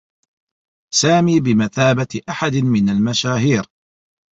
[0.93, 3.65] سامي بمثابة أحد من المشاهير.